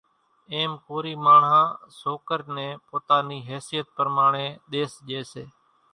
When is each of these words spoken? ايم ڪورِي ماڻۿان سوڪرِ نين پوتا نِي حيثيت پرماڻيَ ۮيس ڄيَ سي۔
ايم 0.53 0.71
ڪورِي 0.87 1.13
ماڻۿان 1.25 1.65
سوڪرِ 1.99 2.41
نين 2.55 2.71
پوتا 2.87 3.17
نِي 3.27 3.37
حيثيت 3.49 3.87
پرماڻيَ 3.95 4.45
ۮيس 4.71 4.91
ڄيَ 5.07 5.19
سي۔ 5.31 5.43